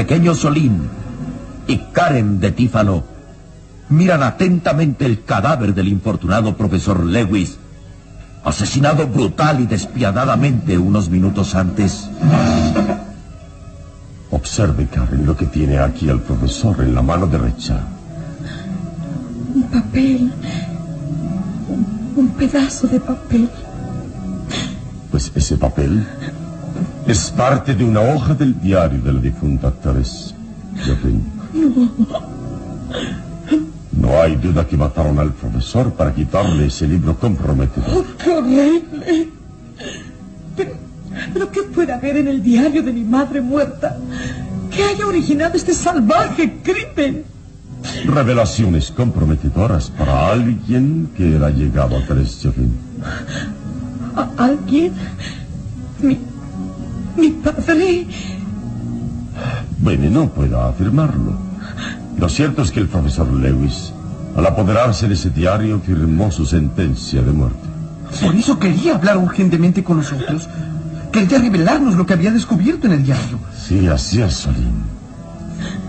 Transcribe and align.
Pequeño 0.00 0.34
Solín 0.34 0.88
y 1.66 1.76
Karen 1.92 2.40
de 2.40 2.52
Tífano 2.52 3.04
miran 3.90 4.22
atentamente 4.22 5.04
el 5.04 5.24
cadáver 5.24 5.74
del 5.74 5.88
infortunado 5.88 6.56
profesor 6.56 7.04
Lewis, 7.04 7.58
asesinado 8.42 9.06
brutal 9.08 9.60
y 9.60 9.66
despiadadamente 9.66 10.78
unos 10.78 11.10
minutos 11.10 11.54
antes. 11.54 12.08
Observe, 14.30 14.86
Karen, 14.86 15.26
lo 15.26 15.36
que 15.36 15.44
tiene 15.44 15.78
aquí 15.78 16.08
el 16.08 16.20
profesor 16.20 16.80
en 16.80 16.94
la 16.94 17.02
mano 17.02 17.26
derecha. 17.26 17.80
Un 19.54 19.64
papel. 19.64 20.32
Un, 22.16 22.28
pedazo 22.38 22.86
de 22.86 23.00
papel. 23.00 23.50
Pues 25.10 25.30
ese 25.34 25.58
papel 25.58 26.06
es 27.10 27.28
parte 27.32 27.74
de 27.74 27.82
una 27.82 28.00
hoja 28.00 28.34
del 28.34 28.60
diario 28.60 29.00
de 29.00 29.12
la 29.12 29.20
difunta 29.20 29.72
Teresa. 29.72 30.32
No 33.90 34.22
hay 34.22 34.36
duda 34.36 34.64
que 34.64 34.76
mataron 34.76 35.18
al 35.18 35.32
profesor 35.32 35.92
para 35.92 36.14
quitarle 36.14 36.66
ese 36.66 36.86
libro 36.86 37.16
comprometedor. 37.16 37.90
Oh, 37.96 38.04
¡Qué 38.16 38.30
horrible! 38.30 39.28
Pero, 40.56 40.70
pero, 41.34 41.50
¿qué 41.50 41.62
puede 41.64 41.92
haber 41.92 42.18
en 42.18 42.28
el 42.28 42.42
diario 42.44 42.80
de 42.80 42.92
mi 42.92 43.02
madre 43.02 43.40
muerta 43.40 43.96
que 44.70 44.84
haya 44.84 45.04
originado 45.04 45.54
este 45.56 45.74
salvaje 45.74 46.60
crimen? 46.62 47.24
Revelaciones 48.06 48.92
comprometedoras 48.92 49.90
para 49.90 50.30
alguien 50.30 51.10
que 51.16 51.34
era 51.34 51.50
llegado 51.50 51.96
a 51.96 52.06
Teresa 52.06 52.50
¿Alguien? 54.36 54.92
Mi, 56.02 56.29
mi 57.16 57.30
padre. 57.30 58.06
Bueno, 59.78 60.10
no 60.10 60.28
puedo 60.28 60.60
afirmarlo. 60.60 61.32
Lo 62.18 62.28
cierto 62.28 62.62
es 62.62 62.70
que 62.70 62.80
el 62.80 62.88
profesor 62.88 63.32
Lewis, 63.32 63.92
al 64.36 64.46
apoderarse 64.46 65.08
de 65.08 65.14
ese 65.14 65.30
diario, 65.30 65.80
firmó 65.80 66.30
su 66.30 66.44
sentencia 66.44 67.22
de 67.22 67.32
muerte. 67.32 67.68
Por 68.22 68.34
eso 68.34 68.58
quería 68.58 68.96
hablar 68.96 69.16
urgentemente 69.18 69.82
con 69.82 69.98
nosotros. 69.98 70.48
Quería 71.12 71.38
revelarnos 71.38 71.94
lo 71.94 72.06
que 72.06 72.12
había 72.12 72.30
descubierto 72.30 72.86
en 72.86 72.92
el 72.94 73.04
diario. 73.04 73.38
Sí, 73.56 73.86
así 73.88 74.20
es, 74.20 74.34
Salim. 74.34 74.82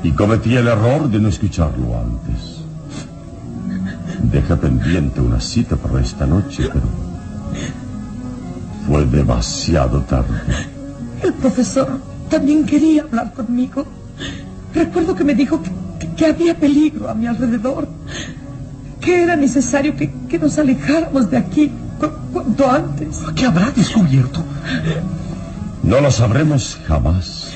Y 0.04 0.12
cometí 0.12 0.56
el 0.56 0.68
error 0.68 1.10
de 1.10 1.20
no 1.20 1.30
escucharlo 1.30 1.98
antes. 2.00 2.62
Deja 4.24 4.56
pendiente 4.56 5.20
una 5.20 5.40
cita 5.40 5.76
para 5.76 6.02
esta 6.02 6.26
noche, 6.26 6.70
pero 6.72 6.86
fue 8.88 9.06
demasiado 9.06 10.02
tarde. 10.02 10.81
El 11.24 11.34
profesor 11.34 12.00
también 12.30 12.66
quería 12.66 13.04
hablar 13.04 13.34
conmigo. 13.34 13.86
Recuerdo 14.74 15.16
que 15.16 15.24
me 15.24 15.36
dijo 15.36 15.62
que, 15.62 16.26
había 16.26 16.56
peligro 16.56 17.10
a 17.10 17.16
mi 17.16 17.26
alrededor, 17.26 17.88
que 19.00 19.24
era 19.24 19.36
necesario 19.36 19.96
que, 19.96 20.40
nos 20.40 20.58
alejáramos 20.58 21.30
de 21.30 21.38
aquí 21.38 21.72
cuanto 22.32 22.70
antes. 22.70 23.20
¿Qué 23.36 23.46
habrá 23.46 23.72
descubierto? 23.72 24.44
No 25.84 26.00
lo 26.00 26.12
sabremos 26.12 26.80
jamás. 26.88 27.50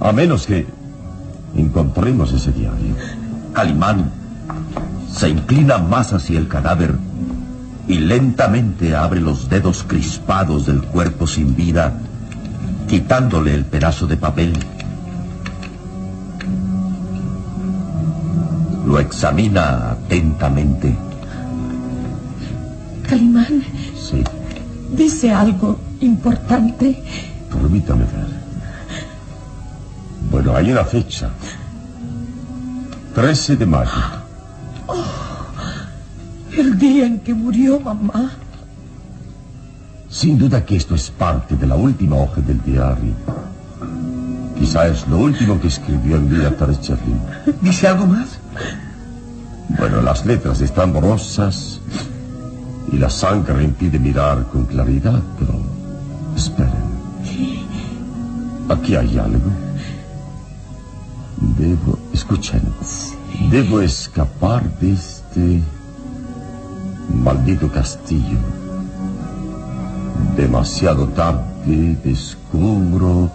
A 0.00 0.12
menos 0.12 0.46
que 0.46 0.66
encontremos 1.56 2.32
ese 2.32 2.52
diario. 2.52 2.94
Calimán 3.52 4.10
se 5.10 5.30
inclina 5.30 5.78
más 5.78 6.12
hacia 6.12 6.38
el 6.38 6.46
cadáver 6.46 6.94
y 7.88 7.98
lentamente 7.98 8.96
abre 8.96 9.20
los 9.20 9.48
dedos 9.48 9.84
crispados 9.86 10.66
del 10.66 10.82
cuerpo 10.82 11.26
sin 11.26 11.54
vida, 11.54 11.92
quitándole 12.88 13.54
el 13.54 13.64
pedazo 13.64 14.06
de 14.06 14.16
papel. 14.16 14.52
Lo 18.86 18.98
examina 18.98 19.92
atentamente. 19.92 20.96
Calimán. 23.08 23.62
Sí. 23.96 24.22
Dice 24.96 25.32
algo 25.32 25.78
importante. 26.00 27.02
Permítame 27.50 28.04
ver. 28.04 28.36
Bueno, 30.30 30.56
hay 30.56 30.70
una 30.70 30.84
fecha. 30.84 31.30
13 33.14 33.56
de 33.56 33.66
mayo. 33.66 34.25
El 36.56 36.78
día 36.78 37.04
en 37.04 37.20
que 37.20 37.34
murió 37.34 37.78
mamá. 37.78 38.30
Sin 40.08 40.38
duda 40.38 40.64
que 40.64 40.76
esto 40.76 40.94
es 40.94 41.10
parte 41.10 41.54
de 41.54 41.66
la 41.66 41.76
última 41.76 42.16
hoja 42.16 42.40
del 42.40 42.62
diario. 42.62 43.12
Quizá 44.58 44.86
es 44.86 45.06
lo 45.06 45.18
último 45.18 45.60
que 45.60 45.68
escribió 45.68 46.16
en 46.16 46.30
vida 46.30 46.56
Chaplin. 46.80 47.20
¿Dice 47.60 47.88
algo 47.88 48.06
más? 48.06 48.38
Bueno, 49.78 50.00
las 50.00 50.24
letras 50.24 50.62
están 50.62 50.94
borrosas 50.94 51.78
y 52.90 52.96
la 52.96 53.10
sangre 53.10 53.62
impide 53.62 53.98
mirar 53.98 54.44
con 54.44 54.64
claridad, 54.64 55.20
pero 55.38 55.60
esperen. 56.34 56.86
Aquí 58.70 58.96
hay 58.96 59.18
algo. 59.18 59.50
Debo, 61.58 61.98
escuchen, 62.14 62.62
debo 63.50 63.82
escapar 63.82 64.62
de 64.80 64.92
este 64.92 65.62
maldito 67.08 67.70
castillo. 67.70 68.38
Demasiado 70.36 71.06
tarde 71.08 71.96
descubro 72.04 73.30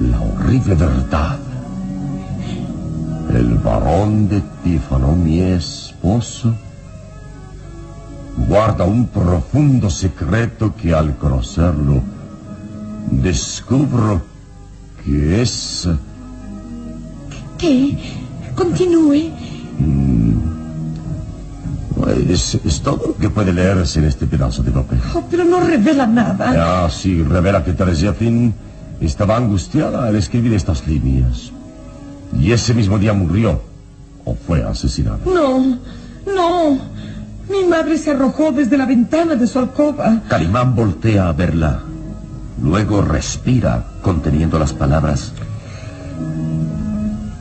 la 0.00 0.20
horrible 0.20 0.74
verdad. 0.74 1.38
El 3.34 3.54
varón 3.58 4.28
de 4.28 4.42
Tífano, 4.62 5.14
mi 5.14 5.40
esposo, 5.40 6.54
guarda 8.48 8.84
un 8.84 9.06
profundo 9.06 9.90
secreto 9.90 10.74
que 10.74 10.94
al 10.94 11.16
conocerlo 11.16 12.02
descubro 13.10 14.22
que 15.04 15.42
es... 15.42 15.88
¿Qué? 17.58 17.98
Continúe. 18.54 19.30
Es, 22.06 22.54
es 22.64 22.80
todo 22.80 23.08
lo 23.08 23.16
que 23.16 23.30
puede 23.30 23.52
leerse 23.52 23.98
en 23.98 24.06
este 24.06 24.26
pedazo 24.26 24.62
de 24.62 24.70
papel. 24.70 24.98
Oh, 25.14 25.22
pero 25.30 25.44
no 25.44 25.60
revela 25.60 26.06
nada. 26.06 26.84
Ah, 26.84 26.90
sí, 26.90 27.22
revela 27.22 27.64
que 27.64 27.72
Teresia 27.72 28.12
Finn 28.12 28.54
estaba 29.00 29.36
angustiada 29.36 30.06
al 30.06 30.16
escribir 30.16 30.52
estas 30.54 30.86
líneas. 30.86 31.52
Y 32.38 32.52
ese 32.52 32.74
mismo 32.74 32.98
día 32.98 33.12
murió 33.12 33.60
o 34.24 34.34
fue 34.34 34.62
asesinada. 34.62 35.18
No, 35.24 35.78
no. 36.26 36.78
Mi 37.48 37.64
madre 37.64 37.96
se 37.96 38.10
arrojó 38.10 38.52
desde 38.52 38.76
la 38.76 38.84
ventana 38.84 39.34
de 39.34 39.46
su 39.46 39.58
alcoba. 39.58 40.22
Calimán 40.28 40.74
voltea 40.74 41.28
a 41.28 41.32
verla. 41.32 41.80
Luego 42.62 43.00
respira, 43.02 43.84
conteniendo 44.02 44.58
las 44.58 44.72
palabras. 44.72 45.32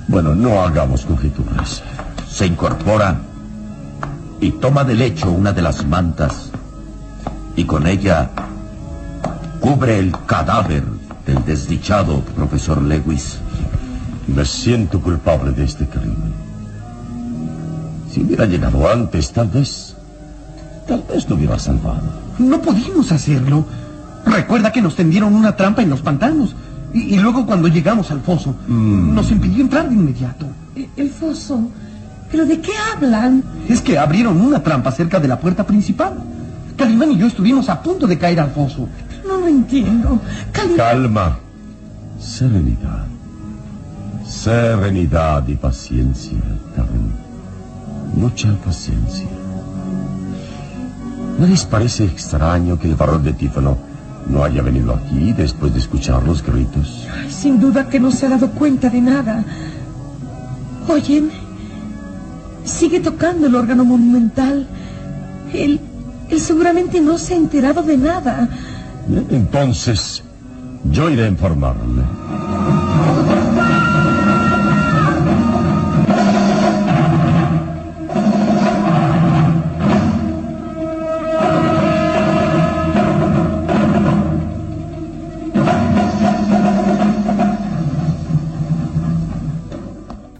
Bueno, 0.07 0.33
no 0.35 0.61
hagamos 0.61 1.05
conjeturas. 1.05 1.83
Se 2.29 2.45
incorpora 2.45 3.19
y 4.39 4.51
toma 4.51 4.83
del 4.83 4.99
lecho 4.99 5.31
una 5.31 5.51
de 5.53 5.61
las 5.61 5.85
mantas 5.85 6.51
y 7.55 7.63
con 7.65 7.87
ella 7.87 8.29
cubre 9.59 9.97
el 9.99 10.11
cadáver 10.25 10.83
del 11.25 11.43
desdichado 11.45 12.21
profesor 12.35 12.81
Lewis. 12.81 13.39
Me 14.27 14.45
siento 14.45 15.01
culpable 15.01 15.51
de 15.51 15.63
este 15.63 15.87
crimen. 15.87 16.33
Si 18.11 18.21
hubiera 18.23 18.45
llegado 18.45 18.89
antes, 18.89 19.31
tal 19.31 19.47
vez... 19.47 19.95
Tal 20.87 21.03
vez 21.09 21.27
lo 21.29 21.35
hubiera 21.35 21.59
salvado. 21.59 22.01
No 22.39 22.61
pudimos 22.61 23.11
hacerlo. 23.11 23.65
Recuerda 24.25 24.71
que 24.71 24.81
nos 24.81 24.95
tendieron 24.95 25.33
una 25.35 25.55
trampa 25.55 25.81
en 25.81 25.89
los 25.89 26.01
pantanos. 26.01 26.55
Y, 26.93 27.15
y 27.15 27.17
luego 27.19 27.45
cuando 27.45 27.67
llegamos 27.67 28.09
al 28.11 28.21
foso, 28.21 28.55
Mm. 28.67 29.13
nos 29.13 29.29
impidió 29.31 29.61
entrar 29.63 29.89
de 29.89 29.95
inmediato. 29.95 30.45
El, 30.75 30.87
el 30.95 31.09
foso. 31.09 31.59
¿Pero 32.31 32.45
de 32.45 32.59
qué 32.59 32.71
hablan? 32.93 33.43
Es 33.69 33.81
que 33.81 33.97
abrieron 33.97 34.39
una 34.41 34.61
trampa 34.61 34.91
cerca 34.91 35.19
de 35.19 35.27
la 35.27 35.39
puerta 35.39 35.65
principal. 35.65 36.13
Calimán 36.77 37.11
y 37.11 37.17
yo 37.17 37.27
estuvimos 37.27 37.69
a 37.69 37.81
punto 37.81 38.05
de 38.05 38.17
caer 38.17 38.39
al 38.39 38.51
foso. 38.51 38.87
No 39.25 39.37
lo 39.37 39.47
entiendo. 39.47 40.19
Calimán. 40.51 40.77
Calma. 40.77 41.39
Serenidad. 42.19 43.05
Serenidad 44.25 45.47
y 45.47 45.55
paciencia, 45.55 46.37
Karen. 46.75 47.11
Mucha 48.13 48.53
paciencia. 48.65 49.27
¿No 51.39 51.45
les 51.45 51.65
parece 51.65 52.05
extraño 52.05 52.79
que 52.79 52.89
el 52.89 52.95
varón 52.95 53.23
de 53.23 53.33
Tífano 53.33 53.77
no 54.27 54.43
haya 54.43 54.61
venido 54.61 54.93
aquí 54.93 55.33
después 55.33 55.73
de 55.73 55.79
escuchar 55.79 56.23
los 56.23 56.43
gritos? 56.43 57.07
Ay, 57.13 57.31
sin 57.31 57.59
duda 57.59 57.87
que 57.87 57.99
no 57.99 58.11
se 58.11 58.25
ha 58.25 58.29
dado 58.29 58.49
cuenta 58.51 58.89
de 58.89 59.01
nada. 59.01 59.43
Oyen, 60.89 61.29
sigue 62.67 62.99
tocando 62.99 63.47
el 63.47 63.55
órgano 63.55 63.85
monumental. 63.85 64.67
Él, 65.53 65.79
él 66.29 66.39
seguramente 66.39 67.01
no 67.01 67.17
se 67.17 67.33
ha 67.33 67.37
enterado 67.37 67.81
de 67.83 67.97
nada. 67.97 68.49
Entonces, 69.29 70.23
yo 70.91 71.09
iré 71.09 71.25
a 71.25 71.27
informarle. 71.29 72.03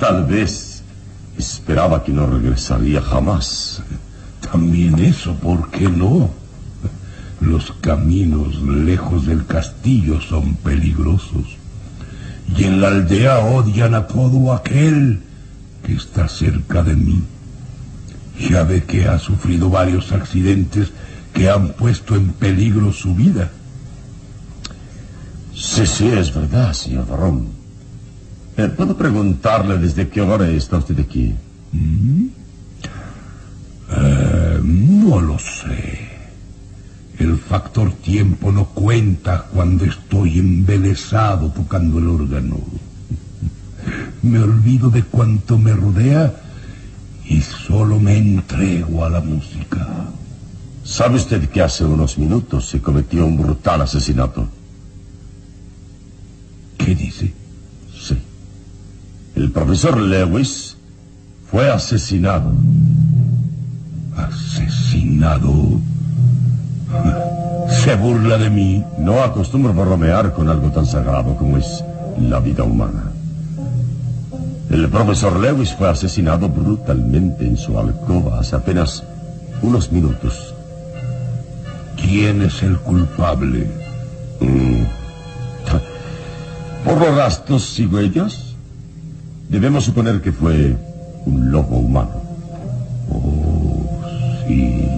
Tal 0.00 0.24
vez 0.24 0.82
esperaba 1.38 2.02
que 2.02 2.12
no 2.12 2.26
regresaría 2.26 3.00
jamás. 3.00 3.82
También 4.50 4.98
eso, 4.98 5.34
¿por 5.36 5.70
qué 5.70 5.88
no? 5.88 6.30
Los 7.40 7.70
caminos 7.80 8.60
lejos 8.62 9.26
del 9.26 9.46
castillo 9.46 10.20
son 10.20 10.56
peligrosos. 10.56 11.56
Y 12.56 12.64
en 12.64 12.80
la 12.80 12.88
aldea 12.88 13.38
odian 13.38 13.94
a 13.94 14.08
todo 14.08 14.52
aquel 14.52 15.20
que 15.84 15.94
está 15.94 16.28
cerca 16.28 16.82
de 16.82 16.96
mí. 16.96 17.22
Ya 18.38 18.64
ve 18.64 18.84
que 18.84 19.06
ha 19.06 19.18
sufrido 19.18 19.70
varios 19.70 20.12
accidentes 20.12 20.92
que 21.32 21.48
han 21.48 21.68
puesto 21.72 22.14
en 22.16 22.32
peligro 22.32 22.92
su 22.92 23.14
vida. 23.14 23.50
Sí, 25.54 25.86
sí, 25.86 26.08
es 26.08 26.34
verdad, 26.34 26.72
señor 26.72 27.06
Barón. 27.06 27.48
Eh, 28.56 28.68
¿Puedo 28.68 28.96
preguntarle 28.96 29.78
desde 29.78 30.08
qué 30.08 30.20
hora 30.20 30.48
está 30.48 30.78
usted 30.78 30.98
aquí? 31.00 31.34
¿Mm? 31.72 32.26
Eh, 33.90 34.60
no 34.62 35.20
lo 35.20 35.38
sé. 35.38 36.08
El 37.18 37.38
factor 37.38 37.92
tiempo 37.92 38.52
no 38.52 38.66
cuenta 38.66 39.46
cuando 39.52 39.84
estoy 39.84 40.38
embelesado 40.38 41.50
tocando 41.50 41.98
el 41.98 42.08
órgano. 42.08 42.58
Me 44.22 44.38
olvido 44.38 44.90
de 44.90 45.02
cuanto 45.02 45.58
me 45.58 45.72
rodea 45.72 46.45
y 47.28 47.40
solo 47.40 47.98
me 47.98 48.16
entrego 48.16 49.04
a 49.04 49.10
la 49.10 49.20
música. 49.20 49.86
¿Sabe 50.84 51.16
usted 51.16 51.48
que 51.48 51.62
hace 51.62 51.84
unos 51.84 52.18
minutos 52.18 52.68
se 52.68 52.80
cometió 52.80 53.26
un 53.26 53.36
brutal 53.36 53.82
asesinato? 53.82 54.46
¿Qué 56.78 56.94
dice? 56.94 57.32
Sí. 57.98 58.16
El 59.34 59.50
profesor 59.50 60.00
Lewis 60.00 60.76
fue 61.50 61.70
asesinado. 61.70 62.52
¿Asesinado? 64.16 65.80
Se 67.84 67.96
burla 67.96 68.38
de 68.38 68.50
mí. 68.50 68.84
No 68.98 69.22
acostumbro 69.22 69.74
bromear 69.74 70.32
con 70.32 70.48
algo 70.48 70.70
tan 70.70 70.86
sagrado 70.86 71.36
como 71.36 71.56
es 71.56 71.84
la 72.20 72.38
vida 72.38 72.62
humana. 72.62 73.05
El 74.70 74.88
profesor 74.90 75.38
Lewis 75.38 75.72
fue 75.74 75.88
asesinado 75.88 76.48
brutalmente 76.48 77.46
en 77.46 77.56
su 77.56 77.78
alcoba 77.78 78.40
hace 78.40 78.56
apenas 78.56 79.04
unos 79.62 79.92
minutos. 79.92 80.54
¿Quién 81.96 82.42
es 82.42 82.62
el 82.62 82.76
culpable? 82.78 83.68
Mm. 84.40 84.82
Por 86.84 86.98
los 86.98 87.16
rastros 87.16 87.78
y 87.78 87.86
huellas, 87.86 88.54
debemos 89.48 89.84
suponer 89.84 90.20
que 90.20 90.32
fue 90.32 90.76
un 91.26 91.50
lobo 91.50 91.78
humano. 91.78 92.22
Oh, 93.10 93.88
sí. 94.46 94.88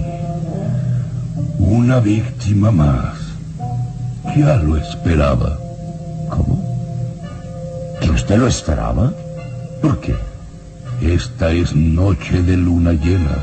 Una 1.59 1.99
víctima 1.99 2.71
más. 2.71 3.17
Ya 4.35 4.55
lo 4.57 4.77
esperaba. 4.77 5.57
¿Cómo? 6.29 6.59
¿Que 8.01 8.09
usted 8.11 8.37
lo 8.37 8.47
esperaba? 8.47 9.11
¿Por 9.81 9.99
qué? 9.99 10.15
Esta 11.01 11.51
es 11.51 11.75
noche 11.75 12.41
de 12.43 12.57
luna 12.57 12.91
llena 12.91 13.37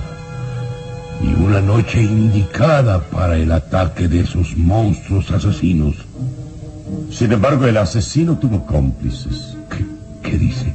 y 1.22 1.32
una 1.42 1.60
noche 1.60 2.02
indicada 2.02 3.00
para 3.00 3.36
el 3.36 3.50
ataque 3.52 4.08
de 4.08 4.20
esos 4.20 4.56
monstruos 4.56 5.30
asesinos. 5.30 5.94
Sin 7.10 7.32
embargo, 7.32 7.64
el 7.66 7.78
asesino 7.78 8.36
tuvo 8.36 8.66
cómplices. 8.66 9.56
¿Qué, 10.22 10.38
dice? 10.38 10.74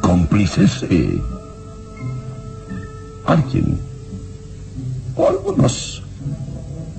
¿Cómplices? 0.00 0.84
Sí. 0.88 1.20
Alguien. 3.26 3.78
O 5.14 5.28
algunos. 5.28 6.02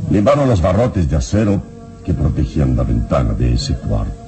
Limaron 0.09 0.47
los 0.47 0.61
barrotes 0.61 1.09
de 1.09 1.17
acero 1.17 1.61
que 2.05 2.13
protegían 2.13 2.77
la 2.77 2.83
ventana 2.83 3.33
de 3.33 3.53
ese 3.53 3.75
cuarto. 3.75 4.26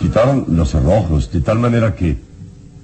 Quitaron 0.00 0.44
los 0.48 0.70
cerrojos 0.70 1.30
de 1.32 1.40
tal 1.40 1.58
manera 1.58 1.94
que 1.94 2.16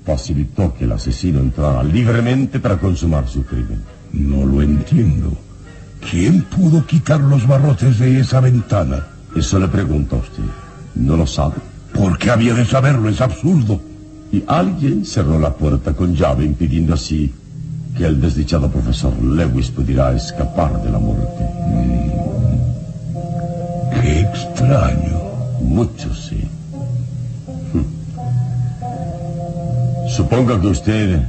facilitó 0.05 0.75
que 0.75 0.85
el 0.85 0.93
asesino 0.93 1.41
entrara 1.41 1.83
libremente 1.83 2.61
para 2.61 2.79
consumar 2.79 3.29
su 3.29 3.45
crimen. 3.45 3.83
No 4.13 4.45
lo 4.45 4.63
entiendo. 4.63 5.33
¿Quién 6.11 6.43
pudo 6.43 6.85
quitar 6.87 7.21
los 7.21 7.47
barrotes 7.47 7.99
de 7.99 8.21
esa 8.21 8.41
ventana? 8.41 9.07
Eso 9.35 9.59
le 9.59 9.69
pregunto 9.69 10.17
a 10.17 10.19
usted. 10.19 10.43
¿No 10.95 11.17
lo 11.17 11.27
sabe? 11.27 11.57
¿Por 11.93 12.19
qué 12.19 12.31
había 12.31 12.55
de 12.55 12.65
saberlo? 12.65 13.09
Es 13.09 13.21
absurdo. 13.21 13.81
Y 14.31 14.43
alguien 14.47 15.05
cerró 15.05 15.39
la 15.39 15.55
puerta 15.55 15.93
con 15.95 16.15
llave 16.15 16.45
impidiendo 16.45 16.95
así 16.95 17.33
que 17.97 18.05
el 18.05 18.21
desdichado 18.21 18.69
profesor 18.69 19.13
Lewis 19.23 19.71
pudiera 19.71 20.13
escapar 20.13 20.83
de 20.83 20.91
la 20.91 20.99
muerte. 20.99 21.49
Mm. 21.69 22.15
Qué 24.01 24.21
extraño. 24.21 25.21
Mucho, 25.61 26.13
sí. 26.15 26.49
Supongo 30.15 30.61
que 30.61 30.69
usted 30.69 31.23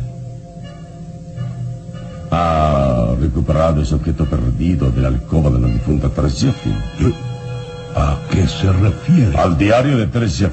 ha 2.30 3.16
recuperado 3.20 3.82
ese 3.82 3.96
objeto 3.96 4.26
perdido 4.26 4.92
de 4.92 5.02
la 5.02 5.08
alcoba 5.08 5.50
de 5.50 5.60
la 5.60 5.68
difunta 5.68 6.08
Teresia 6.10 6.54
¿A 7.96 8.20
qué 8.30 8.48
se 8.48 8.72
refiere? 8.72 9.36
Al 9.38 9.58
diario 9.58 9.98
de 9.98 10.06
Teresia 10.06 10.52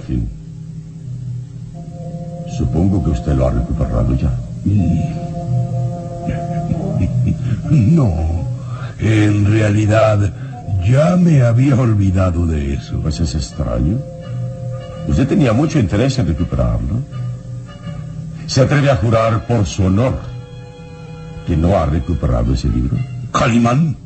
Supongo 2.57 3.05
que 3.05 3.11
usted 3.11 3.35
lo 3.35 3.49
ha 3.49 3.51
recuperado 3.51 4.17
ya. 4.17 4.33
No, 7.71 8.15
en 8.99 9.45
realidad 9.45 10.33
ya 10.83 11.17
me 11.17 11.43
había 11.43 11.75
olvidado 11.75 12.47
de 12.47 12.75
eso. 12.75 12.99
Pues 13.03 13.21
es 13.21 13.35
extraño. 13.35 13.99
Usted 15.07 15.29
tenía 15.29 15.53
mucho 15.53 15.79
interés 15.79 16.19
en 16.19 16.29
recuperarlo. 16.29 17.03
¿Se 18.52 18.61
atreve 18.61 18.90
a 18.90 18.97
jurar 18.97 19.47
por 19.47 19.64
su 19.64 19.85
honor 19.85 20.12
que 21.47 21.56
no 21.56 21.75
ha 21.75 21.87
recuperado 21.87 22.52
ese 22.52 22.68
libro? 22.68 22.99
Calimán, 23.32 23.97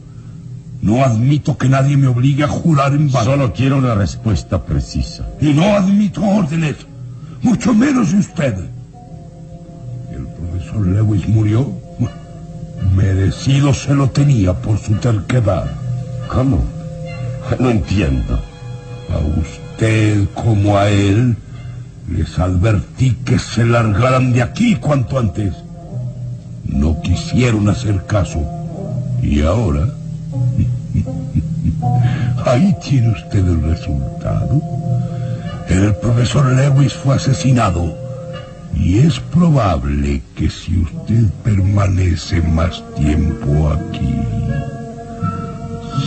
no 0.82 1.02
admito 1.04 1.58
que 1.58 1.68
nadie 1.68 1.96
me 1.96 2.06
obligue 2.06 2.44
a 2.44 2.46
jurar 2.46 2.92
en 2.92 3.10
vano. 3.10 3.24
Solo 3.32 3.52
quiero 3.52 3.78
una 3.78 3.96
respuesta 3.96 4.64
precisa. 4.64 5.28
Y 5.40 5.52
no 5.52 5.64
admito 5.74 6.22
órdenes, 6.22 6.76
mucho 7.42 7.74
menos 7.74 8.12
usted. 8.12 8.54
El 10.12 10.28
profesor 10.28 10.86
Lewis 10.86 11.28
murió. 11.28 11.68
Merecido 12.94 13.74
se 13.74 13.94
lo 13.94 14.10
tenía 14.10 14.52
por 14.54 14.78
su 14.78 14.94
terquedad. 14.94 15.66
¿Cómo? 16.28 16.62
No 17.58 17.68
entiendo. 17.68 18.40
A 19.12 19.40
usted 19.40 20.24
como 20.36 20.78
a 20.78 20.88
él 20.88 21.36
les 22.08 22.38
advertí 22.38 23.16
que 23.24 23.38
se 23.38 23.64
largaran 23.64 24.32
de 24.32 24.42
aquí 24.42 24.76
cuanto 24.76 25.18
antes. 25.18 25.54
No 26.64 27.00
quisieron 27.02 27.68
hacer 27.68 28.06
caso. 28.06 28.40
Y 29.22 29.42
ahora... 29.42 29.86
Ahí 32.46 32.76
tiene 32.80 33.10
usted 33.10 33.44
el 33.44 33.60
resultado. 33.62 34.62
El 35.68 35.96
profesor 35.96 36.46
Lewis 36.52 36.92
fue 36.92 37.16
asesinado. 37.16 37.92
Y 38.72 38.98
es 38.98 39.18
probable 39.18 40.22
que 40.36 40.48
si 40.48 40.78
usted 40.78 41.24
permanece 41.42 42.40
más 42.42 42.84
tiempo 42.94 43.70
aquí, 43.70 44.14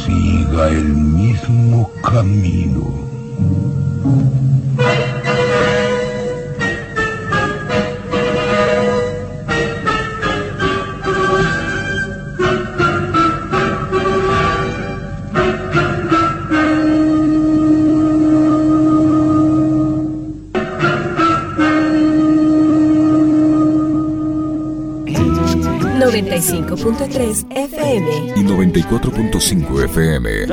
siga 0.05 0.69
el 0.69 0.85
mismo 0.85 1.91
camino. 2.03 3.09
101.3 26.89 27.45
FM 27.55 28.33
y 28.35 28.43
94.5 28.43 29.83
FM. 29.85 30.47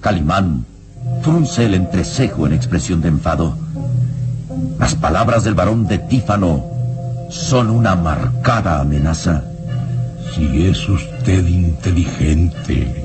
Calimán 0.00 0.77
frunce 1.22 1.64
el 1.66 1.74
entrecejo 1.74 2.46
en 2.46 2.52
expresión 2.52 3.00
de 3.00 3.08
enfado. 3.08 3.56
Las 4.78 4.94
palabras 4.94 5.44
del 5.44 5.54
varón 5.54 5.86
de 5.86 5.98
Tífano 5.98 6.64
son 7.30 7.70
una 7.70 7.94
marcada 7.96 8.80
amenaza. 8.80 9.44
Si 10.34 10.66
es 10.66 10.88
usted 10.88 11.46
inteligente, 11.46 13.04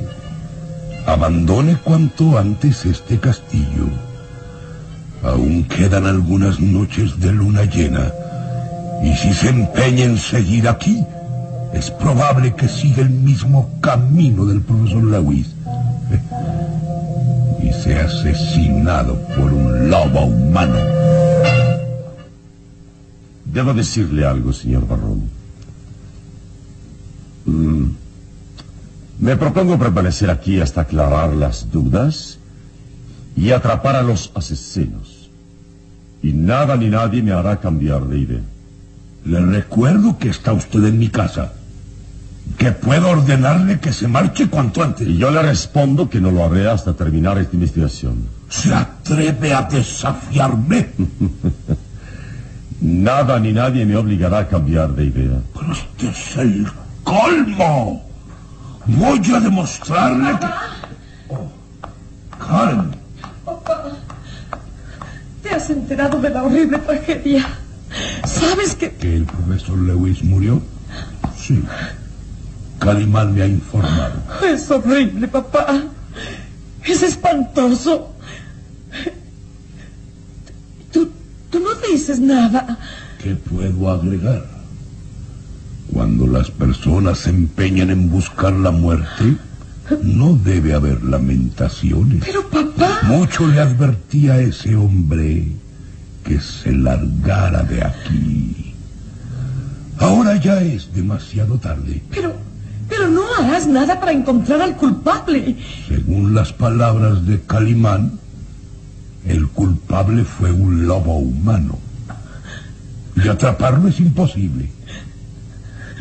abandone 1.06 1.78
cuanto 1.84 2.38
antes 2.38 2.86
este 2.86 3.20
castillo. 3.20 3.88
Aún 5.24 5.64
quedan 5.66 6.06
algunas 6.06 6.60
noches 6.60 7.20
de 7.20 7.32
luna 7.32 7.64
llena, 7.64 8.12
y 9.04 9.16
si 9.16 9.34
se 9.34 9.50
empeña 9.50 10.06
en 10.06 10.18
seguir 10.18 10.68
aquí, 10.68 11.06
es 11.74 11.90
probable 11.92 12.54
que 12.54 12.70
siga 12.70 13.02
el 13.02 13.10
mismo 13.10 13.70
camino 13.82 14.46
del 14.46 14.62
profesor 14.62 15.04
Lewis 15.04 15.56
y 17.64 17.72
sea 17.72 18.06
asesinado 18.06 19.16
por 19.36 19.54
un 19.54 19.90
lobo 19.90 20.26
humano. 20.26 20.78
Debo 23.46 23.74
decirle 23.74 24.26
algo, 24.26 24.52
señor 24.52 24.88
Barrón. 24.88 25.30
Mm. 27.46 27.86
Me 29.20 29.38
propongo 29.38 29.78
permanecer 29.78 30.30
aquí 30.30 30.60
hasta 30.60 30.82
aclarar 30.82 31.34
las 31.34 31.72
dudas 31.72 32.40
y 33.36 33.52
atrapar 33.52 33.96
a 33.96 34.02
los 34.02 34.32
asesinos. 34.36 35.30
Y 36.22 36.34
nada 36.34 36.76
ni 36.76 36.90
nadie 36.90 37.22
me 37.22 37.32
hará 37.32 37.60
cambiar 37.60 38.06
de 38.08 38.18
idea. 38.18 38.42
Le 39.26 39.40
recuerdo 39.40 40.18
que 40.18 40.30
está 40.30 40.52
usted 40.52 40.84
en 40.86 41.00
mi 41.00 41.10
casa. 41.10 41.54
Que 42.58 42.72
puedo 42.72 43.10
ordenarle 43.10 43.80
que 43.80 43.94
se 43.94 44.08
marche 44.08 44.48
cuanto 44.48 44.84
antes. 44.84 45.08
Y 45.08 45.18
yo 45.18 45.32
le 45.32 45.42
respondo 45.42 46.10
que 46.10 46.20
no 46.22 46.30
lo 46.32 46.44
haré 46.44 46.70
hasta 46.70 46.94
terminar 46.94 47.38
esta 47.38 47.56
investigación. 47.56 48.28
¿Se 48.50 48.74
atreve 48.74 49.54
a 49.54 49.64
desafiarme? 49.64 50.90
Nada 52.82 53.40
ni 53.40 53.54
nadie 53.54 53.86
me 53.86 53.96
obligará 53.96 54.40
a 54.40 54.48
cambiar 54.48 54.94
de 54.94 55.06
idea. 55.06 55.40
Pero 55.54 55.72
este 55.72 56.10
es 56.10 56.38
el 56.38 56.68
colmo. 57.04 58.04
Voy 58.86 59.22
a 59.34 59.40
demostrarle 59.40 60.38
que... 60.38 60.46
Oh, 61.30 61.50
Karen. 62.38 62.92
Papá, 63.46 63.84
¿te 65.42 65.50
has 65.50 65.70
enterado 65.70 66.20
de 66.20 66.30
la 66.30 66.44
horrible 66.44 66.78
tragedia? 66.80 67.48
¿Sabes 68.26 68.76
que... 68.76 68.92
¿Que 68.92 69.16
el 69.16 69.26
profesor 69.26 69.78
Lewis 69.78 70.24
murió? 70.24 70.62
Sí. 71.38 71.64
Calimán 72.84 73.34
me 73.34 73.42
ha 73.42 73.48
informado. 73.48 74.16
Es 74.46 74.70
horrible, 74.70 75.28
papá. 75.28 75.84
Es 76.86 77.04
espantoso. 77.04 78.14
Tú, 80.92 81.10
tú 81.50 81.60
no 81.60 81.70
dices 81.92 82.20
nada. 82.20 82.78
¿Qué 83.22 83.36
puedo 83.36 83.90
agregar? 83.90 84.46
Cuando 85.92 86.28
las 86.28 86.52
personas 86.52 87.20
se 87.20 87.30
empeñan 87.30 87.90
en 87.90 88.10
buscar 88.10 88.54
la 88.54 88.72
muerte, 88.72 89.38
no 90.02 90.36
debe 90.36 90.74
haber 90.74 91.04
lamentaciones. 91.04 92.24
Pero 92.26 92.50
papá... 92.50 93.00
Mucho 93.04 93.48
le 93.48 93.60
advertí 93.60 94.30
a 94.30 94.40
ese 94.40 94.76
hombre 94.76 95.48
que 96.24 96.40
se 96.40 96.72
largara 96.72 97.64
de 97.64 97.84
aquí. 97.84 98.74
Ahora 100.00 100.36
ya 100.38 100.62
es 100.62 100.94
demasiado 100.94 101.58
tarde. 101.58 102.02
Pero, 102.10 102.34
pero 102.90 103.10
no 103.10 103.22
harás 103.38 103.68
nada 103.68 104.00
para 104.00 104.12
encontrar 104.12 104.62
al 104.62 104.76
culpable. 104.76 105.58
Según 105.88 106.34
las 106.34 106.54
palabras 106.54 107.26
de 107.26 107.42
Calimán, 107.42 108.20
el 109.26 109.48
culpable 109.48 110.24
fue 110.24 110.52
un 110.52 110.86
lobo 110.86 111.18
humano. 111.18 111.80
Y 113.16 113.28
atraparlo 113.28 113.88
es 113.88 114.00
imposible. 114.00 114.70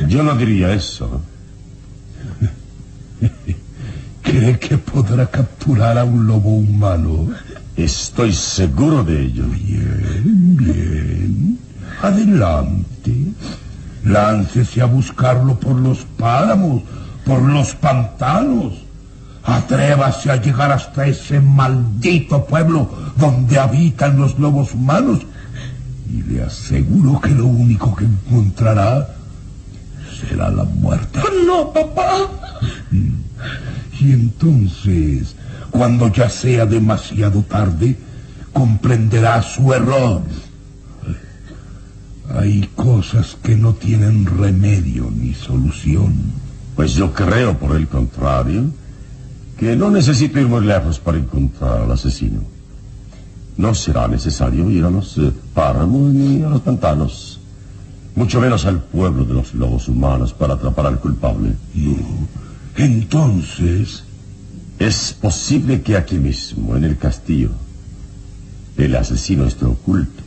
Yo 0.09 0.23
no 0.23 0.35
diría 0.37 0.73
eso. 0.73 1.23
¿Cree 4.23 4.59
que 4.59 4.79
podrá 4.79 5.27
capturar 5.27 5.99
a 5.99 6.05
un 6.05 6.27
lobo 6.27 6.57
humano? 6.57 7.29
Estoy 7.77 8.33
seguro 8.33 9.05
de 9.05 9.23
ello. 9.23 9.45
Bien, 9.47 10.57
bien. 10.57 11.59
Adelante. 12.01 13.33
Láncese 14.05 14.83
a 14.83 14.87
buscarlo 14.87 15.59
por 15.59 15.77
los 15.77 16.05
páramos, 16.19 16.83
por 17.25 17.43
los 17.43 17.75
pantanos. 17.75 18.75
Atrévase 19.45 20.31
a 20.31 20.37
llegar 20.37 20.71
hasta 20.73 21.07
ese 21.07 21.41
maldito 21.41 22.45
pueblo 22.45 22.89
donde 23.17 23.59
habitan 23.59 24.19
los 24.19 24.39
lobos 24.39 24.75
humanos. 24.75 25.21
Y 26.09 26.23
le 26.23 26.43
aseguro 26.43 27.21
que 27.21 27.31
lo 27.31 27.47
único 27.47 27.95
que 27.95 28.05
encontrará 28.05 29.09
será 30.21 30.51
la 30.51 30.65
muerte. 30.65 31.21
No, 31.47 31.73
papá. 31.73 32.29
Y 34.01 34.13
entonces, 34.13 35.35
cuando 35.71 36.13
ya 36.13 36.29
sea 36.29 36.67
demasiado 36.67 37.43
tarde, 37.43 37.97
comprenderá 38.53 39.43
su 39.43 39.73
error. 39.73 40.23
Hay 42.33 42.69
cosas 42.75 43.37
que 43.43 43.57
no 43.57 43.75
tienen 43.75 44.27
remedio 44.27 45.11
ni 45.11 45.35
solución. 45.35 46.15
Pues 46.77 46.95
yo 46.95 47.13
creo, 47.13 47.59
por 47.59 47.77
el 47.77 47.89
contrario, 47.89 48.65
que 49.59 49.77
no 49.77 49.91
necesito 49.91 50.41
ir 50.41 50.49
muy 50.49 50.65
lejos 50.65 50.99
para 50.99 51.19
encontrar 51.19 51.83
al 51.83 51.93
asesino. 51.93 52.41
No 53.57 53.75
será 53.75 54.09
necesario 54.09 54.71
ir 54.71 54.85
a 54.85 54.91
los 54.91 55.19
eh, 55.19 55.33
páramos 55.55 56.13
ni 56.13 56.43
a 56.43 56.49
los 56.49 56.63
pantanos. 56.63 57.39
Mucho 58.15 58.41
menos 58.41 58.65
al 58.67 58.83
pueblo 58.83 59.25
de 59.25 59.35
los 59.35 59.55
lobos 59.55 59.89
humanos 59.89 60.33
para 60.33 60.55
atrapar 60.55 60.87
al 60.87 60.99
culpable. 60.99 61.55
No. 61.75 61.97
Entonces, 62.77 64.05
Es 64.79 65.13
posible 65.13 65.81
que 65.83 65.97
aquí 65.97 66.19
mismo, 66.19 66.77
en 66.77 66.83
el 66.83 66.99
castillo, 66.99 67.51
el 68.77 68.97
asesino 68.97 69.45
esté 69.45 69.65
oculto. 69.65 70.22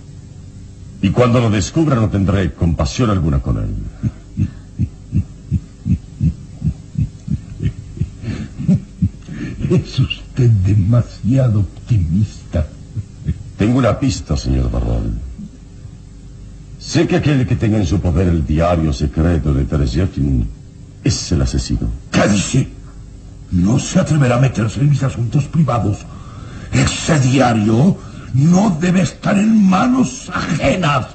Y 1.05 1.11
cuando 1.11 1.39
lo 1.39 1.51
descubra 1.51 1.95
no 1.97 2.09
tendré 2.09 2.51
compasión 2.53 3.11
alguna 3.11 3.37
con 3.37 3.57
él. 3.59 3.75
es 9.69 9.99
usted 9.99 10.49
demasiado 10.49 11.59
optimista. 11.59 12.65
Tengo 13.55 13.77
una 13.77 13.99
pista, 13.99 14.35
señor 14.35 14.71
Barrón. 14.71 15.19
Sé 16.79 17.05
que 17.05 17.17
aquel 17.17 17.45
que 17.45 17.55
tenga 17.55 17.77
en 17.77 17.85
su 17.85 17.99
poder 17.99 18.29
el 18.29 18.43
diario 18.43 18.91
secreto 18.91 19.53
de 19.53 19.65
Teresietin 19.65 20.47
es 21.03 21.31
el 21.31 21.43
asesino. 21.43 21.87
¿Qué 22.11 22.27
dice? 22.27 22.67
No 23.51 23.77
se 23.77 23.99
atreverá 23.99 24.37
a 24.37 24.41
meterse 24.41 24.79
en 24.79 24.89
mis 24.89 25.03
asuntos 25.03 25.43
privados. 25.43 25.99
Ese 26.73 27.19
diario 27.19 27.95
no 28.35 28.77
debe 28.81 29.01
estar 29.01 29.37
en 29.37 29.69
manos 29.69 30.29
ajenas. 30.33 31.07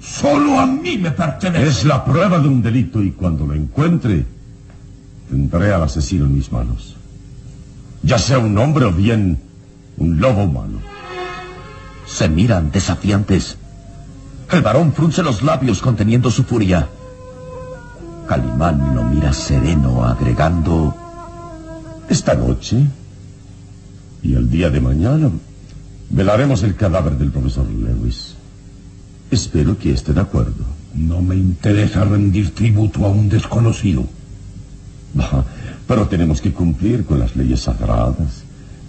Solo 0.00 0.58
a 0.58 0.66
mí 0.66 0.96
me 0.96 1.10
pertenece. 1.10 1.68
Es 1.68 1.84
la 1.84 2.02
prueba 2.02 2.38
de 2.38 2.48
un 2.48 2.62
delito 2.62 3.02
y 3.02 3.10
cuando 3.10 3.46
lo 3.46 3.52
encuentre, 3.52 4.24
tendré 5.28 5.72
al 5.74 5.82
asesino 5.82 6.24
en 6.24 6.34
mis 6.34 6.50
manos. 6.50 6.96
Ya 8.02 8.18
sea 8.18 8.38
un 8.38 8.56
hombre 8.56 8.86
o 8.86 8.92
bien 8.92 9.38
un 9.98 10.18
lobo 10.18 10.44
humano. 10.44 10.78
Se 12.06 12.28
miran 12.30 12.70
desafiantes. 12.72 13.58
El 14.50 14.62
varón 14.62 14.94
frunce 14.94 15.22
los 15.22 15.42
labios 15.42 15.82
conteniendo 15.82 16.30
su 16.30 16.44
furia. 16.44 16.88
Calimán 18.26 18.94
lo 18.94 19.04
mira 19.04 19.32
sereno, 19.34 20.04
agregando... 20.04 20.96
Esta 22.08 22.34
noche 22.34 22.86
y 24.20 24.34
el 24.34 24.50
día 24.50 24.68
de 24.68 24.80
mañana 24.80 25.30
velaremos 26.10 26.62
el 26.62 26.74
cadáver 26.74 27.16
del 27.16 27.30
profesor 27.30 27.66
Lewis. 27.70 28.34
Espero 29.30 29.78
que 29.78 29.92
esté 29.92 30.12
de 30.12 30.20
acuerdo. 30.20 30.64
No 30.94 31.22
me 31.22 31.36
interesa 31.36 32.04
rendir 32.04 32.52
tributo 32.54 33.06
a 33.06 33.10
un 33.10 33.28
desconocido. 33.28 34.04
Pero 35.86 36.08
tenemos 36.08 36.40
que 36.40 36.52
cumplir 36.52 37.04
con 37.04 37.18
las 37.18 37.34
leyes 37.36 37.60
sagradas 37.60 38.42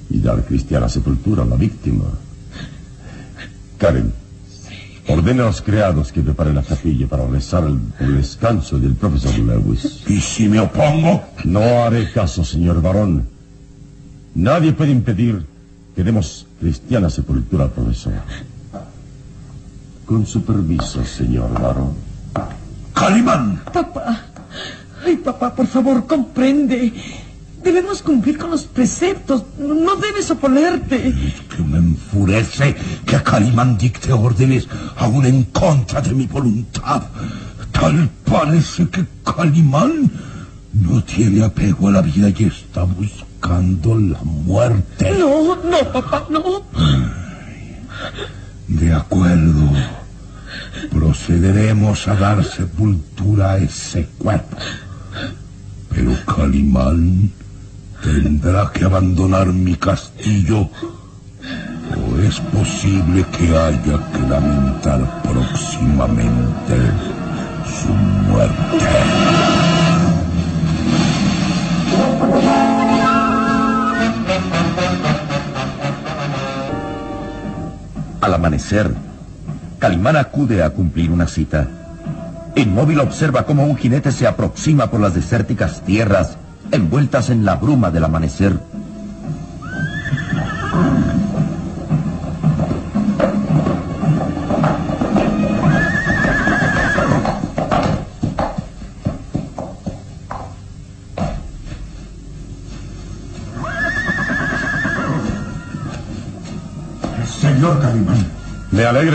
y 0.10 0.20
dar 0.20 0.44
cristiana 0.46 0.90
sepultura 0.90 1.44
a 1.44 1.46
la 1.46 1.56
víctima. 1.56 2.06
Karen, 3.78 4.12
ordena 5.08 5.44
a 5.44 5.46
los 5.48 5.62
criados 5.62 6.12
que 6.12 6.22
preparen 6.22 6.56
la 6.56 6.64
capilla 6.64 7.08
para 7.08 7.28
rezar 7.28 7.64
el, 7.66 7.80
el 8.00 8.18
descanso 8.18 8.80
del 8.80 8.94
profesor 8.96 9.38
Lewis. 9.40 10.04
¿Y 10.08 10.20
si 10.20 10.48
me 10.50 10.60
opongo? 10.60 11.24
No 11.44 11.62
haré 11.84 12.12
caso, 12.12 12.44
señor 12.44 12.82
varón. 12.82 13.28
Nadie 14.36 14.74
puede 14.74 14.92
impedir 14.92 15.46
que 15.96 16.04
demos 16.04 16.48
cristiana 16.60 17.10
sepultura 17.10 17.68
profesor. 17.68 18.14
Con 20.06 20.26
su 20.26 20.44
permiso, 20.44 21.04
señor 21.06 21.54
varón. 21.54 21.94
Calimán. 22.94 23.62
Papá. 23.72 24.26
Ay, 25.06 25.18
papá, 25.18 25.56
por 25.56 25.68
favor, 25.68 26.06
comprende. 26.06 26.94
Debemos 27.64 28.02
cumplir 28.02 28.38
con 28.38 28.52
los 28.52 28.64
preceptos. 28.64 29.44
No 29.58 29.96
debes 29.96 30.32
oponerte. 30.32 31.14
Que 31.56 31.64
me 31.64 31.78
enfurece 31.78 32.76
que 33.06 33.22
Calimán 33.22 33.78
dicte 33.78 34.12
órdenes 34.12 34.68
aún 34.98 35.26
en 35.26 35.44
contra 35.46 36.02
de 36.02 36.14
mi 36.14 36.26
voluntad. 36.28 37.04
Tal 37.72 38.10
parece 38.26 38.90
que 38.90 39.06
Calimán 39.24 40.12
no 40.74 41.04
tiene 41.04 41.44
apego 41.44 41.90
a 41.90 41.92
la 41.92 42.02
vida 42.02 42.30
y 42.30 42.44
está 42.44 42.84
buscando 42.84 43.31
la 43.42 44.20
muerte. 44.24 45.12
No, 45.18 45.56
no, 45.56 45.92
papá, 45.92 46.26
no. 46.30 46.64
De 48.68 48.94
acuerdo. 48.94 49.70
Procederemos 50.92 52.08
a 52.08 52.16
dar 52.16 52.44
sepultura 52.44 53.54
a 53.54 53.58
ese 53.58 54.08
cuerpo. 54.18 54.58
Pero 55.90 56.16
Calimán 56.26 57.32
tendrá 58.02 58.72
que 58.72 58.86
abandonar 58.86 59.48
mi 59.48 59.76
castillo 59.76 60.70
o 61.98 62.18
es 62.22 62.40
posible 62.40 63.26
que 63.38 63.58
haya 63.58 64.00
que 64.12 64.20
lamentar 64.30 65.22
próximamente 65.24 66.78
su 67.66 67.94
muerte. 67.94 68.91
Amanecer, 78.42 78.92
Calimán 79.78 80.18
acude 80.18 80.64
a 80.64 80.72
cumplir 80.72 81.12
una 81.12 81.28
cita. 81.28 81.68
Inmóvil 82.56 83.00
observa 83.00 83.46
cómo 83.46 83.66
un 83.66 83.78
jinete 83.78 84.12
se 84.12 84.26
aproxima 84.26 84.90
por 84.90 85.00
las 85.00 85.14
desérticas 85.14 85.82
tierras 85.86 86.38
envueltas 86.72 87.30
en 87.30 87.46
la 87.46 87.56
bruma 87.56 87.92
del 87.92 88.04
amanecer. 88.04 88.58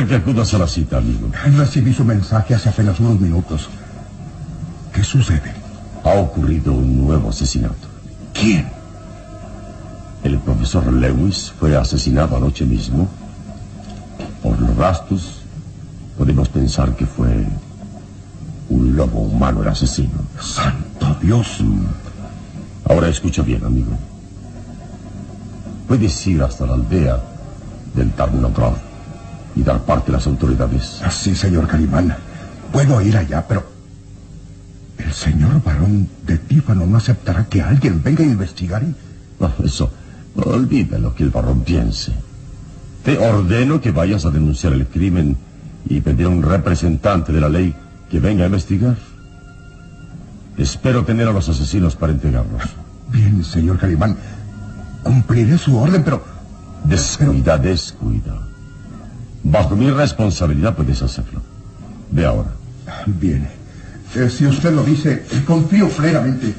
Que 0.07 0.15
acudas 0.15 0.53
a 0.55 0.59
la 0.59 0.67
cita, 0.67 0.99
amigo. 0.99 1.29
Recibí 1.57 1.93
su 1.93 2.05
mensaje 2.05 2.55
hace 2.55 2.69
apenas 2.69 2.99
unos 3.01 3.21
minutos. 3.21 3.69
¿Qué 4.93 5.03
sucede? 5.03 5.55
Ha 6.05 6.15
ocurrido 6.15 6.73
un 6.73 7.07
nuevo 7.07 7.31
asesinato. 7.31 7.89
¿Quién? 8.33 8.67
El 10.23 10.39
profesor 10.39 10.93
Lewis 10.93 11.53
fue 11.59 11.77
asesinado 11.77 12.37
anoche 12.37 12.65
mismo. 12.65 13.09
Por 14.43 14.61
los 14.61 14.77
rastros, 14.77 15.43
podemos 16.17 16.49
pensar 16.49 16.95
que 16.95 17.07
fue 17.07 17.47
un 18.69 18.97
lobo 18.97 19.21
humano 19.21 19.63
el 19.63 19.69
asesino. 19.69 20.15
¡Santo 20.41 21.17
Dios! 21.21 21.59
Ahora 22.89 23.09
escucha 23.09 23.43
bien, 23.43 23.65
amigo. 23.65 23.93
Puedes 25.89 26.27
ir 26.27 26.43
hasta 26.43 26.67
la 26.67 26.75
aldea 26.75 27.21
del 27.95 28.11
Tarnograd 28.13 28.86
y 29.57 29.63
dar 29.63 29.81
parte 29.81 30.13
a 30.13 30.17
las 30.17 30.27
autoridades. 30.27 31.01
Así, 31.03 31.35
señor 31.35 31.67
Calimán. 31.67 32.15
Puedo 32.71 33.01
ir 33.01 33.17
allá, 33.17 33.45
pero... 33.49 33.65
El 34.99 35.13
señor 35.13 35.63
varón 35.63 36.09
de 36.27 36.39
Tífano 36.39 36.87
no 36.87 36.97
aceptará 36.97 37.47
que 37.47 37.63
alguien 37.63 38.03
venga 38.03 38.23
a 38.23 38.27
investigar 38.27 38.83
y... 38.83 38.95
No, 39.41 39.53
eso, 39.65 39.91
olvida 40.37 40.99
lo 40.99 41.15
que 41.15 41.25
el 41.25 41.31
varón 41.31 41.61
piense. 41.61 42.13
Te 43.05 43.19
ordeno 43.19 43.81
que 43.81 43.93
vayas 43.93 44.25
a 44.25 44.31
denunciar 44.31 44.73
el 44.73 44.87
crimen 44.87 45.37
y 45.89 46.01
pedir 46.01 46.27
a 46.27 46.31
un 46.31 46.43
representante 46.43 47.33
de 47.33 47.41
la 47.41 47.49
ley 47.49 47.75
que 48.11 48.21
venga 48.21 48.45
a 48.45 48.47
investigar. 48.47 48.97
Espero 50.57 51.05
tener 51.05 51.29
a 51.29 51.33
los 51.33 51.49
asesinos 51.49 51.97
para 51.97 52.13
entregarlos. 52.13 52.63
Bien, 53.11 53.45
señor 53.45 53.79
Calimán. 53.79 54.17
Cumpliré 55.03 55.59
su 55.59 55.77
orden, 55.77 56.03
pero... 56.03 56.25
Descuida, 56.85 57.59
descuida. 57.59 58.47
Bajo 59.49 59.77
mi 59.77 59.89
responsabilidad 59.91 60.75
puedes 60.75 61.01
hacerlo. 61.03 61.41
Ve 62.11 62.27
ahora. 62.27 62.51
Bien. 63.07 63.49
Eh, 64.17 64.29
si 64.29 64.45
usted 64.45 64.73
lo 64.73 64.83
dice, 64.83 65.25
confío 65.47 65.89
plenamente. 65.89 66.53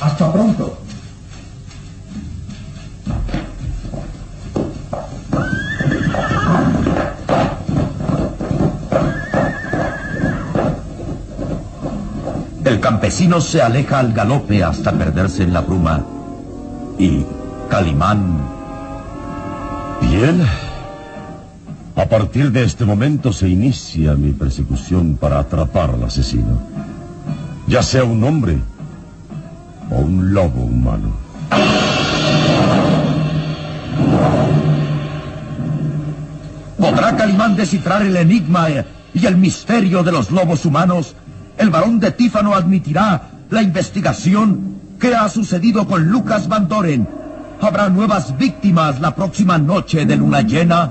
Hasta 0.00 0.32
pronto. 0.32 0.78
El 12.64 12.80
campesino 12.80 13.40
se 13.40 13.62
aleja 13.62 14.00
al 14.00 14.12
galope 14.12 14.64
hasta 14.64 14.90
perderse 14.92 15.44
en 15.44 15.52
la 15.52 15.60
bruma. 15.60 16.04
Y 16.98 17.24
Calimán... 17.70 18.40
Bien. 20.00 20.42
A 22.02 22.08
partir 22.08 22.50
de 22.50 22.64
este 22.64 22.84
momento 22.84 23.32
se 23.32 23.48
inicia 23.48 24.14
mi 24.14 24.32
persecución 24.32 25.16
para 25.16 25.38
atrapar 25.38 25.90
al 25.90 26.02
asesino. 26.02 26.60
Ya 27.68 27.80
sea 27.80 28.02
un 28.02 28.24
hombre 28.24 28.58
o 29.88 30.00
un 30.00 30.34
lobo 30.34 30.64
humano. 30.64 31.12
¿Podrá 36.76 37.16
Calimán 37.16 37.54
descifrar 37.54 38.02
el 38.02 38.16
enigma 38.16 38.66
y 39.14 39.24
el 39.24 39.36
misterio 39.36 40.02
de 40.02 40.10
los 40.10 40.32
lobos 40.32 40.66
humanos? 40.66 41.14
¿El 41.56 41.70
varón 41.70 42.00
de 42.00 42.10
Tífano 42.10 42.56
admitirá 42.56 43.30
la 43.48 43.62
investigación? 43.62 44.80
¿Qué 44.98 45.14
ha 45.14 45.28
sucedido 45.28 45.86
con 45.86 46.08
Lucas 46.08 46.48
Van 46.48 46.66
Doren? 46.66 47.06
¿Habrá 47.60 47.88
nuevas 47.90 48.36
víctimas 48.36 49.00
la 49.00 49.14
próxima 49.14 49.56
noche 49.56 50.04
de 50.04 50.16
luna 50.16 50.40
llena? 50.40 50.90